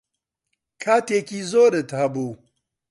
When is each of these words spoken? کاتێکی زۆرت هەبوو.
کاتێکی 0.83 1.39
زۆرت 1.51 1.89
هەبوو. 1.99 2.31